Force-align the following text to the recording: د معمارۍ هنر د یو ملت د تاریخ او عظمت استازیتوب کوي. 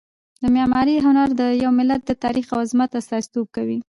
د 0.41 0.43
معمارۍ 0.55 0.97
هنر 1.05 1.29
د 1.39 1.41
یو 1.63 1.71
ملت 1.79 2.01
د 2.05 2.11
تاریخ 2.23 2.45
او 2.53 2.59
عظمت 2.63 2.91
استازیتوب 2.99 3.45
کوي. 3.55 3.77